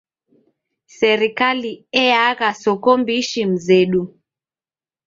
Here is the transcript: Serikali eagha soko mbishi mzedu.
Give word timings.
Serikali 0.99 1.71
eagha 2.03 2.49
soko 2.63 2.91
mbishi 3.01 3.41
mzedu. 3.51 4.03